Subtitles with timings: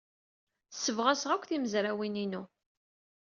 [0.73, 2.43] Ssebɣaseɣ akk timezrawin-inu.